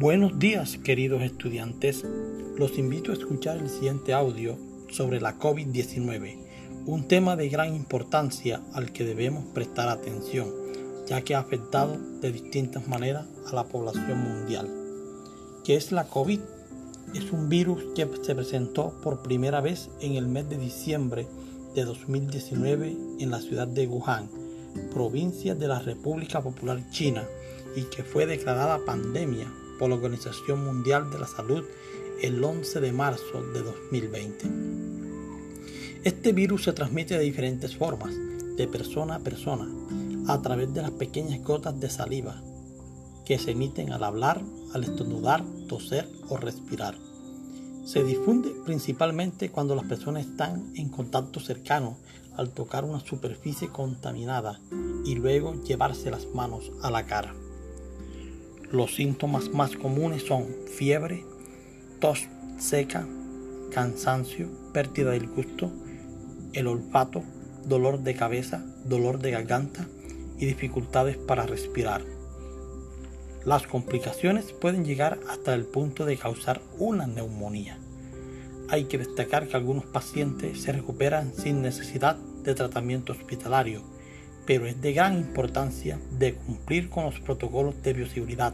Buenos 0.00 0.38
días 0.38 0.78
queridos 0.78 1.20
estudiantes, 1.20 2.06
los 2.56 2.78
invito 2.78 3.10
a 3.10 3.14
escuchar 3.14 3.58
el 3.58 3.68
siguiente 3.68 4.14
audio 4.14 4.56
sobre 4.88 5.20
la 5.20 5.38
COVID-19, 5.38 6.38
un 6.86 7.06
tema 7.06 7.36
de 7.36 7.50
gran 7.50 7.74
importancia 7.76 8.62
al 8.72 8.92
que 8.92 9.04
debemos 9.04 9.44
prestar 9.52 9.90
atención, 9.90 10.48
ya 11.06 11.20
que 11.20 11.34
ha 11.34 11.40
afectado 11.40 11.98
de 12.22 12.32
distintas 12.32 12.88
maneras 12.88 13.26
a 13.46 13.54
la 13.54 13.64
población 13.64 14.22
mundial. 14.22 14.70
¿Qué 15.64 15.76
es 15.76 15.92
la 15.92 16.04
COVID? 16.04 16.40
Es 17.12 17.30
un 17.30 17.50
virus 17.50 17.82
que 17.94 18.08
se 18.22 18.34
presentó 18.34 18.98
por 19.02 19.20
primera 19.20 19.60
vez 19.60 19.90
en 20.00 20.14
el 20.14 20.28
mes 20.28 20.48
de 20.48 20.56
diciembre 20.56 21.26
de 21.74 21.84
2019 21.84 22.96
en 23.18 23.30
la 23.30 23.42
ciudad 23.42 23.68
de 23.68 23.86
Wuhan, 23.86 24.30
provincia 24.94 25.54
de 25.54 25.68
la 25.68 25.80
República 25.80 26.40
Popular 26.40 26.88
China, 26.88 27.22
y 27.76 27.82
que 27.82 28.02
fue 28.02 28.24
declarada 28.24 28.80
pandemia 28.86 29.52
por 29.80 29.88
la 29.88 29.96
Organización 29.96 30.62
Mundial 30.62 31.10
de 31.10 31.18
la 31.18 31.26
Salud 31.26 31.64
el 32.20 32.44
11 32.44 32.80
de 32.80 32.92
marzo 32.92 33.42
de 33.54 33.62
2020. 33.62 34.46
Este 36.04 36.32
virus 36.32 36.64
se 36.64 36.74
transmite 36.74 37.16
de 37.16 37.24
diferentes 37.24 37.74
formas, 37.74 38.14
de 38.56 38.68
persona 38.68 39.14
a 39.14 39.20
persona, 39.20 39.66
a 40.28 40.42
través 40.42 40.74
de 40.74 40.82
las 40.82 40.90
pequeñas 40.90 41.42
gotas 41.42 41.80
de 41.80 41.88
saliva 41.88 42.42
que 43.24 43.38
se 43.38 43.52
emiten 43.52 43.90
al 43.90 44.04
hablar, 44.04 44.42
al 44.74 44.84
estornudar, 44.84 45.42
toser 45.66 46.06
o 46.28 46.36
respirar. 46.36 46.96
Se 47.86 48.04
difunde 48.04 48.50
principalmente 48.66 49.50
cuando 49.50 49.74
las 49.74 49.86
personas 49.86 50.26
están 50.26 50.72
en 50.76 50.90
contacto 50.90 51.40
cercano 51.40 51.96
al 52.36 52.50
tocar 52.50 52.84
una 52.84 53.00
superficie 53.00 53.68
contaminada 53.68 54.60
y 55.06 55.14
luego 55.14 55.54
llevarse 55.64 56.10
las 56.10 56.26
manos 56.34 56.70
a 56.82 56.90
la 56.90 57.06
cara. 57.06 57.34
Los 58.72 58.94
síntomas 58.94 59.48
más 59.48 59.76
comunes 59.76 60.22
son 60.22 60.46
fiebre, 60.76 61.24
tos 61.98 62.28
seca, 62.56 63.04
cansancio, 63.72 64.48
pérdida 64.72 65.10
del 65.10 65.26
gusto, 65.26 65.72
el 66.52 66.68
olfato, 66.68 67.24
dolor 67.66 68.00
de 68.00 68.14
cabeza, 68.14 68.64
dolor 68.84 69.18
de 69.18 69.32
garganta 69.32 69.88
y 70.38 70.46
dificultades 70.46 71.16
para 71.16 71.46
respirar. 71.46 72.02
Las 73.44 73.66
complicaciones 73.66 74.52
pueden 74.52 74.84
llegar 74.84 75.18
hasta 75.28 75.52
el 75.54 75.64
punto 75.64 76.04
de 76.04 76.16
causar 76.16 76.60
una 76.78 77.08
neumonía. 77.08 77.76
Hay 78.68 78.84
que 78.84 78.98
destacar 78.98 79.48
que 79.48 79.56
algunos 79.56 79.86
pacientes 79.86 80.62
se 80.62 80.70
recuperan 80.70 81.34
sin 81.34 81.60
necesidad 81.60 82.16
de 82.44 82.54
tratamiento 82.54 83.12
hospitalario 83.14 83.82
pero 84.50 84.66
es 84.66 84.82
de 84.82 84.92
gran 84.92 85.16
importancia 85.16 86.00
de 86.18 86.34
cumplir 86.34 86.90
con 86.90 87.04
los 87.04 87.20
protocolos 87.20 87.80
de 87.84 87.92
bioseguridad, 87.92 88.52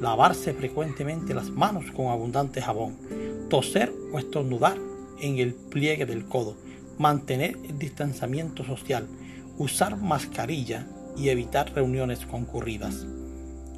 lavarse 0.00 0.52
frecuentemente 0.54 1.34
las 1.34 1.50
manos 1.50 1.84
con 1.92 2.08
abundante 2.08 2.60
jabón, 2.60 2.96
toser 3.48 3.92
o 4.12 4.18
estornudar 4.18 4.76
en 5.20 5.38
el 5.38 5.54
pliegue 5.54 6.04
del 6.04 6.24
codo, 6.24 6.56
mantener 6.98 7.56
el 7.62 7.78
distanciamiento 7.78 8.64
social, 8.64 9.06
usar 9.56 9.96
mascarilla 9.96 10.88
y 11.16 11.28
evitar 11.28 11.72
reuniones 11.72 12.26
concurridas. 12.26 13.06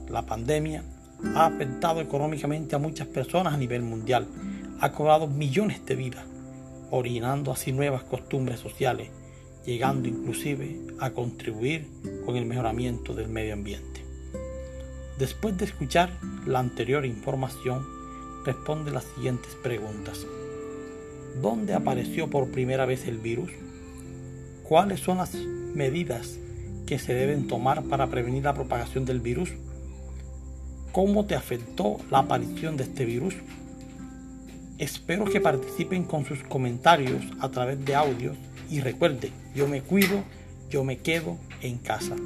La 0.08 0.24
pandemia 0.24 0.84
ha 1.34 1.44
afectado 1.44 2.00
económicamente 2.00 2.76
a 2.76 2.78
muchas 2.78 3.08
personas 3.08 3.52
a 3.52 3.58
nivel 3.58 3.82
mundial, 3.82 4.26
ha 4.80 4.90
cobrado 4.90 5.26
millones 5.26 5.84
de 5.84 5.96
vidas, 5.96 6.24
originando 6.90 7.52
así 7.52 7.72
nuevas 7.72 8.04
costumbres 8.04 8.58
sociales, 8.58 9.10
llegando 9.66 10.08
inclusive 10.08 10.80
a 11.00 11.10
contribuir 11.10 11.88
con 12.24 12.36
el 12.36 12.46
mejoramiento 12.46 13.14
del 13.14 13.28
medio 13.28 13.54
ambiente. 13.54 14.04
Después 15.18 15.58
de 15.58 15.64
escuchar 15.64 16.10
la 16.46 16.60
anterior 16.60 17.04
información, 17.04 17.84
responde 18.44 18.92
las 18.92 19.04
siguientes 19.04 19.56
preguntas. 19.62 20.24
¿Dónde 21.42 21.74
apareció 21.74 22.30
por 22.30 22.50
primera 22.50 22.86
vez 22.86 23.06
el 23.06 23.18
virus? 23.18 23.50
¿Cuáles 24.62 25.00
son 25.00 25.18
las 25.18 25.34
medidas 25.34 26.38
que 26.86 26.98
se 26.98 27.12
deben 27.12 27.48
tomar 27.48 27.82
para 27.84 28.06
prevenir 28.06 28.44
la 28.44 28.54
propagación 28.54 29.04
del 29.04 29.20
virus? 29.20 29.50
¿Cómo 30.92 31.26
te 31.26 31.34
afectó 31.34 31.98
la 32.10 32.20
aparición 32.20 32.76
de 32.76 32.84
este 32.84 33.04
virus? 33.04 33.34
Espero 34.78 35.24
que 35.24 35.40
participen 35.40 36.04
con 36.04 36.24
sus 36.24 36.42
comentarios 36.44 37.24
a 37.40 37.48
través 37.48 37.84
de 37.84 37.94
audio 37.94 38.34
y 38.70 38.80
recuerde, 38.80 39.30
yo 39.54 39.68
me 39.68 39.82
cuido, 39.82 40.22
yo 40.70 40.84
me 40.84 40.98
quedo 40.98 41.38
en 41.62 41.78
casa. 41.78 42.16